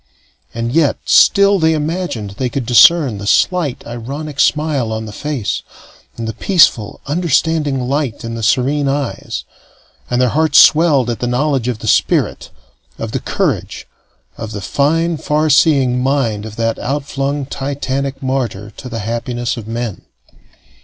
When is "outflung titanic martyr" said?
16.79-18.71